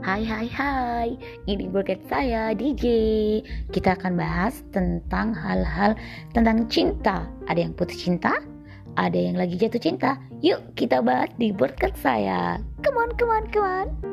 [0.00, 1.08] Hai hai hai,
[1.44, 2.88] ini broadcast saya DJ.
[3.68, 5.92] Kita akan bahas tentang hal-hal
[6.32, 7.28] tentang cinta.
[7.44, 8.40] Ada yang putus cinta,
[8.96, 10.16] ada yang lagi jatuh cinta.
[10.40, 12.56] Yuk kita bahas di broadcast saya.
[12.80, 14.09] Come on, come on, come on.